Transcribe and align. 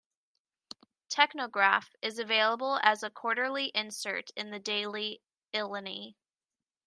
"Technograph" 1.09 1.93
is 2.01 2.17
available 2.17 2.79
as 2.81 3.03
a 3.03 3.11
quarterly 3.11 3.65
insert 3.75 4.31
in 4.35 4.49
the 4.49 4.57
"Daily 4.57 5.21
Illini". 5.53 6.17